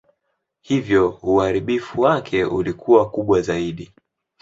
[0.61, 3.93] Hivyo uharibifu wake ulikuwa kubwa zaidi.